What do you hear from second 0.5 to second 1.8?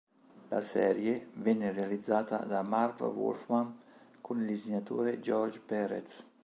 serie venne